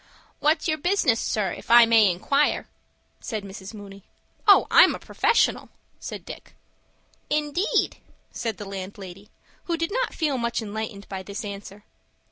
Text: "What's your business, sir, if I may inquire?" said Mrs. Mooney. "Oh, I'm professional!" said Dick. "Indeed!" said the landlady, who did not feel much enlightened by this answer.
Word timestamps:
"What's 0.39 0.67
your 0.67 0.79
business, 0.79 1.19
sir, 1.19 1.51
if 1.51 1.69
I 1.69 1.85
may 1.85 2.09
inquire?" 2.09 2.67
said 3.19 3.43
Mrs. 3.43 3.71
Mooney. 3.75 4.01
"Oh, 4.47 4.65
I'm 4.71 4.95
professional!" 4.97 5.69
said 5.99 6.25
Dick. 6.25 6.55
"Indeed!" 7.29 7.97
said 8.31 8.57
the 8.57 8.65
landlady, 8.65 9.29
who 9.65 9.77
did 9.77 9.91
not 9.91 10.15
feel 10.15 10.39
much 10.39 10.59
enlightened 10.59 11.07
by 11.07 11.21
this 11.21 11.45
answer. 11.45 11.83